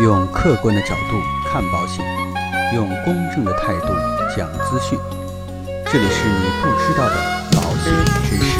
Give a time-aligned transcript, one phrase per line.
[0.00, 2.02] 用客观的角度看保险，
[2.74, 3.88] 用公正的态度
[4.34, 4.98] 讲资讯。
[5.92, 7.16] 这里是你不知道的
[7.52, 7.92] 保险
[8.24, 8.58] 知识。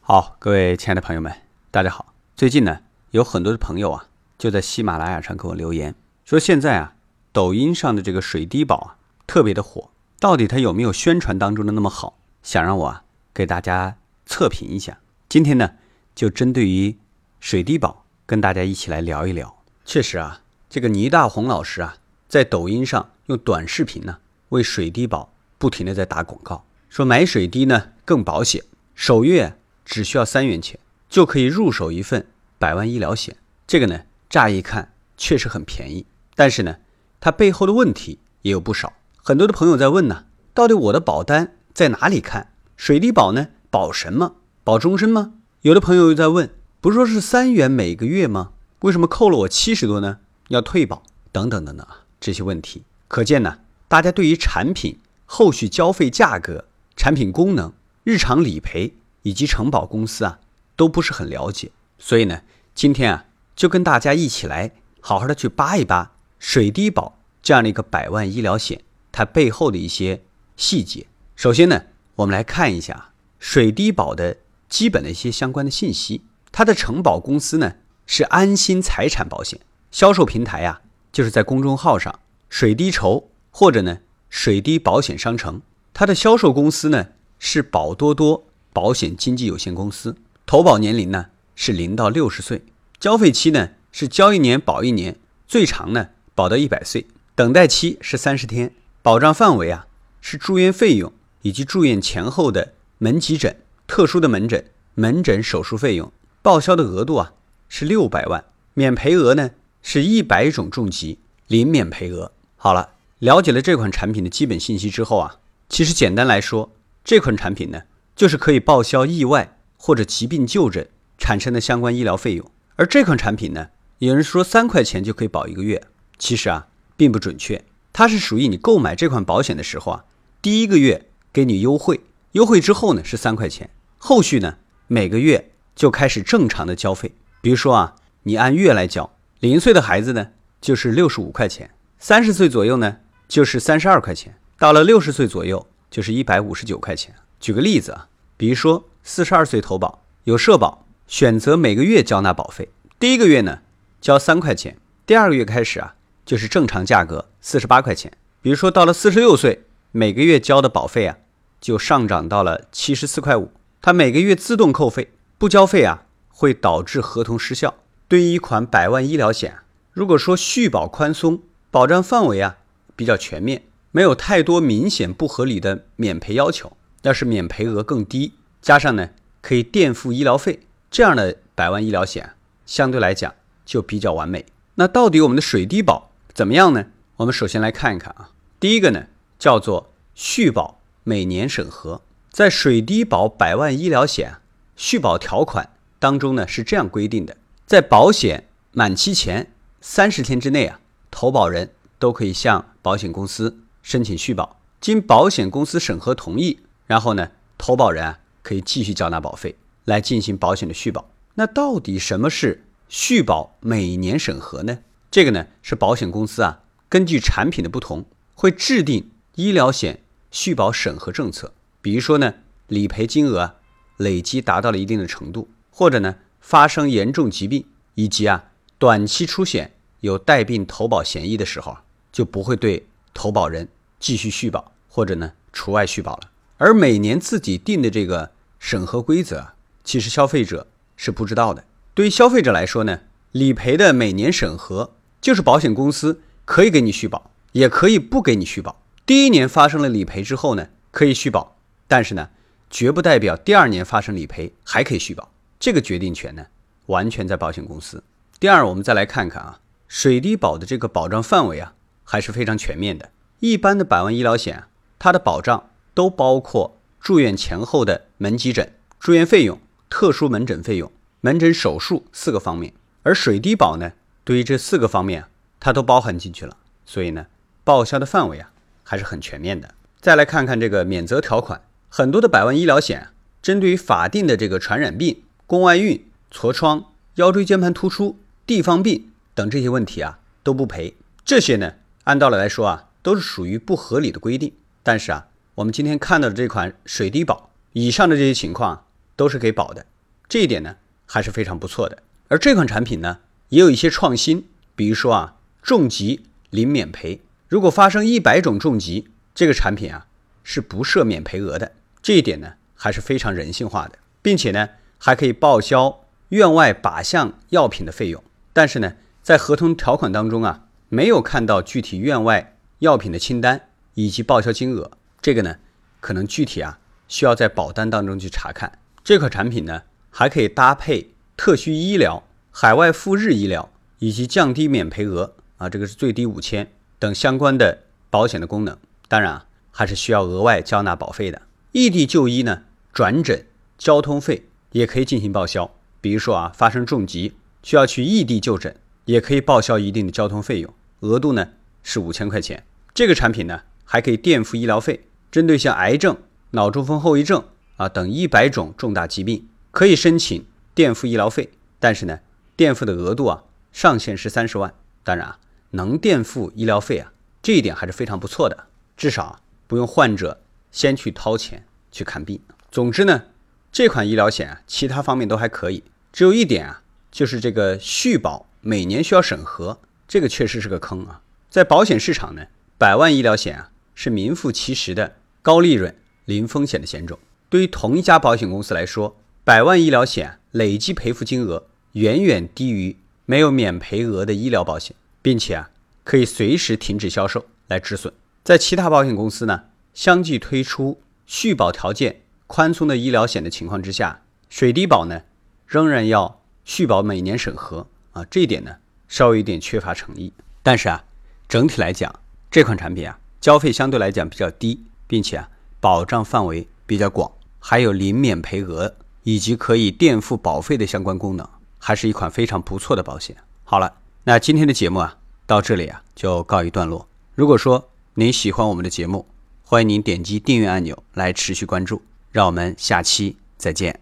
[0.00, 1.32] 好，各位亲爱的朋友们，
[1.70, 2.06] 大家好。
[2.34, 2.80] 最近呢，
[3.12, 4.06] 有很多的朋友啊，
[4.36, 6.94] 就在喜马拉雅上给我留言，说现在啊，
[7.32, 12.18] 抖音上的这个水滴宝啊，特别的火，到底它有没有宣传当中的那么好？
[12.42, 13.94] 想让我啊，给大家
[14.26, 14.98] 测评一下。
[15.28, 15.72] 今天呢，
[16.14, 16.96] 就针对于
[17.40, 19.62] 水滴宝跟大家一起来聊一聊。
[19.84, 21.96] 确实啊，这个倪大红老师啊，
[22.28, 24.18] 在抖音上用短视频呢，
[24.50, 28.62] 为水滴宝不停的在打广告，说买水滴呢更保险，
[28.94, 32.26] 首月只需要三元钱就可以入手一份
[32.58, 33.36] 百万医疗险。
[33.66, 36.76] 这个呢，乍一看确实很便宜，但是呢，
[37.20, 38.92] 它背后的问题也有不少。
[39.16, 42.52] 很多的朋友在问呢，到底我的保单在哪里看？
[42.76, 44.36] 水滴保呢，保什么？
[44.64, 45.32] 保终身吗？
[45.62, 46.50] 有的朋友又在问，
[46.82, 48.52] 不是说是三元每个月吗？
[48.80, 50.18] 为什么扣了我七十多呢？
[50.48, 51.02] 要退保
[51.32, 57.72] 等等等等啊，这些问题，可见呢，大家对于产品后续交费价格、产品功能、
[58.04, 60.40] 日常理赔以及承保公司啊，
[60.76, 61.70] 都不是很了解。
[61.98, 62.42] 所以呢，
[62.74, 63.24] 今天啊，
[63.56, 70.22] 就跟大家一起来好好的去扒一扒水滴保这样的一个百万医疗险，它背后的一些
[70.58, 71.06] 细节。
[71.34, 71.84] 首先呢，
[72.16, 73.11] 我们来看一下
[73.42, 74.36] 水滴保的
[74.68, 76.22] 基本的一些相关的信息。
[76.52, 77.74] 它的承保公司呢
[78.06, 79.58] 是安心财产保险，
[79.90, 83.98] 销售平台呀就是在公众号上水滴筹或者呢
[84.30, 85.60] 水滴保险商城。
[85.92, 87.08] 它的销售公司呢
[87.40, 90.14] 是保多多保险经纪有限公司。
[90.46, 92.64] 投保年龄呢是零到六十岁，
[93.00, 95.18] 交费期呢是交一年保一年，
[95.48, 99.88] 最长呢保到一百岁，等待期是三十天，保障范围啊
[100.20, 101.12] 是住院费用。
[101.44, 102.72] 以及住院前后的
[103.02, 103.56] 门急诊、
[103.88, 104.64] 特殊的门诊、
[104.94, 107.32] 门诊手术费用，报销的额度啊
[107.68, 109.50] 是六百万，免赔额呢
[109.82, 111.18] 是一百种重疾
[111.48, 112.30] 零免赔额。
[112.54, 116.70] 好了，了解了这款产品的基本信息之后啊，其实简单来说，
[117.02, 117.82] 这款产品呢
[118.14, 122.48] 就是可以报销意外或者疾病就诊产生的相关医疗费用。
[122.76, 125.82] 而这款产品呢，有人说三块钱就可以保一个月，
[126.18, 130.04] 其实啊并不准确，它是属于你购买这款保险的时候啊，
[130.40, 131.08] 第一个月。
[131.34, 131.98] 给你优惠，
[132.32, 134.56] 优惠之后呢是三块钱，后续呢
[134.86, 137.14] 每个月就开始正常的交费。
[137.42, 140.28] 比如说啊，你按月来交，零岁的孩子呢
[140.60, 142.98] 就是六十五块钱，三十岁左右呢
[143.28, 147.14] 就是三十二块钱，到了六十岁左右就是一百五十九块钱。
[147.38, 148.08] 举个例子啊，
[148.38, 153.58] 比如说四十二岁投保有社保，选择每个月交纳保费，第一个月呢
[154.00, 158.10] 交三块钱，第二个月开始啊就是正常价格四十八块钱。
[158.40, 161.18] 比如说到了四十六岁，每个月交的保费啊。
[161.62, 167.76] 就上涨到了七十四块五，它每个月自动扣费，不交费啊会导致合同失效。
[168.08, 169.58] 对于一款百万医疗险，
[169.92, 171.40] 如果说续保宽松，
[171.70, 172.58] 保障范围啊
[172.96, 173.62] 比较全面，
[173.92, 182.34] 没有太多明显不合理的免赔要求，要是免赔额更低，加上呢可以垫付医疗费，这样的百万医疗险
[182.66, 183.32] 相对来讲
[183.64, 184.44] 就比较完美。
[184.74, 186.86] 那到底我们的水滴保怎么样呢？
[187.18, 189.04] 我们首先来看一看啊，第一个呢
[189.38, 190.80] 叫做续保。
[191.04, 194.36] 每年审核，在水滴保百万医疗险
[194.76, 197.36] 续保条款当中呢是这样规定的：
[197.66, 200.80] 在保险满期前三十天之内啊，
[201.10, 211.10] 投保人都可以向保险公司申请续保，经保险公司审核同意，然后呢，投保人啊可以继续缴纳保费来进行保险的续保。
[211.34, 214.78] 那到底什么是续保每年审核呢？
[215.10, 218.04] 这个呢是保险公司啊根据产品的不同
[218.34, 220.00] 会制定医疗险。
[220.32, 222.34] 续保审核政策，比如说呢，
[222.66, 223.54] 理赔金额
[223.98, 227.64] 累积达到了一定的程度，或者呢发生严重疾病，
[227.94, 228.46] 以及啊
[228.78, 231.76] 短期出险有带病投保嫌疑的时候，
[232.10, 233.68] 就不会对投保人
[234.00, 236.30] 继续续保，或者呢除外续保了。
[236.56, 239.48] 而每年自己定的这个审核规则，
[239.84, 241.64] 其实消费者是不知道的。
[241.94, 243.00] 对于消费者来说呢，
[243.32, 248.81] 理赔的每年审核就是保险公司可以给你续保，也可以不给你续保。
[249.12, 251.54] 第一年发生了理赔之后呢，可以续保，
[251.86, 252.30] 但是呢，
[252.70, 255.30] 绝不代表第二年发生理赔还可以续保。
[255.60, 256.46] 这个决定权呢，
[256.86, 258.02] 完全在保险公司。
[258.40, 261.74] 第二，我们再来看看啊，水滴保的这个保障范围啊，
[262.04, 263.10] 还是非常全面的。
[263.40, 264.68] 一般的百万医疗险啊，
[264.98, 269.60] 它的保障都包括住院前后的门急诊、住院费用、
[269.90, 272.72] 特殊门诊费用、门诊手术四个方面。
[273.02, 273.92] 而水滴保呢，
[274.24, 275.28] 对于这四个方面啊，
[275.60, 276.56] 它都包含进去了。
[276.86, 277.26] 所以呢，
[277.62, 278.48] 报销的范围啊。
[278.82, 279.74] 还是很全面的。
[280.00, 283.08] 再来看看这个免责条款，很多的百万医疗险
[283.40, 290.94] 针对于法定的这个传染病、宫外孕、痤疮、腰椎间盘突出、地方病等这些问题啊都不赔。
[291.24, 291.74] 这些呢，
[292.04, 294.52] 按道理来说啊，都是属于不合理的规定。
[294.82, 299.86] 但是啊，我们今天看到的这款水滴保，以上的这些情况都是给保的，
[300.28, 300.76] 这一点呢
[301.06, 301.98] 还是非常不错的。
[302.28, 303.18] 而这款产品呢，
[303.50, 307.20] 也有一些创新，比如说啊，重疾零免赔，
[307.52, 310.06] 如果发生一百种重疾，这个产品啊
[310.42, 311.72] 是不设免赔额的。
[312.00, 312.54] 这一点呢。
[312.74, 316.00] 还是非常人性化的，并且呢，还可以报销
[316.30, 318.24] 院外靶向药品的费用。
[318.52, 324.90] 但是呢，在合同条款当中啊，没有看到具体院外药品的清单以及报销金额。
[325.20, 325.58] 这个呢，
[326.00, 328.80] 可能具体啊需要在保单当中去查看。
[329.04, 333.70] 这款产品呢，还可以搭配特需医疗、海外赴日医疗
[334.00, 336.68] 以及降低免赔额啊，这个是最低五千
[337.02, 338.78] 等相关的保险的功能。
[339.08, 341.42] 当然啊，还是需要额外交纳保费的。
[341.72, 342.62] 异地就医呢？
[342.92, 343.44] 转诊
[343.76, 345.68] 交通费也可以进行报销，
[346.00, 347.32] 比如说啊，发生重疾
[347.64, 348.76] 需要去异地就诊，
[349.06, 351.48] 也可以报销一定的交通费用，额度呢
[351.82, 352.62] 是五千块钱。
[352.94, 355.00] 这个产品呢还可以垫付医疗费，
[355.32, 356.16] 针对像癌症、
[356.52, 357.42] 脑中风后遗症
[357.78, 361.50] 啊等一百种重大疾病，可以申请垫付医疗费，
[361.80, 362.20] 但是呢，
[362.54, 364.72] 垫付的额度啊上限是三十万。
[365.02, 365.38] 当然啊，
[365.72, 370.40] 能垫付医疗费啊，这一点还是非常不错的，至少不用患者
[370.70, 372.40] 先去掏钱去看病。
[372.70, 373.24] 总之呢，
[373.70, 381.20] 这款医疗险啊，其他方面都还可以，只有一点啊，就是这个续保每年需要审核，这个确实是个坑啊。
[381.50, 382.46] 在保险市场呢，
[382.78, 387.18] 百万医疗险啊是名副其实的高利润、零风险的险种。
[387.50, 392.96] 对于同一家保险公司来说，百万医疗险累计赔付金额远远低于
[393.26, 395.70] 没有免赔额的医疗保险，并且啊
[396.04, 398.12] 可以随时停止销售来止损。
[398.44, 399.64] 在其他保险公司呢，
[399.94, 402.18] 相继推出续保条件。
[402.48, 404.20] 宽松的医疗险的情况之下，
[404.50, 405.22] 水滴保呢
[405.66, 408.76] 仍然要续保每年审核啊，这一点呢
[409.08, 410.30] 稍微有点缺乏诚意。
[410.62, 411.02] 但是啊，
[411.48, 412.14] 整体来讲，
[412.50, 415.48] 这款产品啊交费相对来讲比较低，并且啊
[415.80, 421.48] 保障范围比较广，还有零免赔额以及可以垫付保费的相关功能，
[421.78, 423.34] 还是一款非常不错的保险。
[423.64, 427.08] 好了，那今天的节目啊到这里啊就告一段落。
[427.34, 429.26] 如果说您喜欢我们的节目，
[429.64, 432.02] 欢迎您点击订阅按钮来持续关注。
[432.30, 434.01] 让我们下期再见。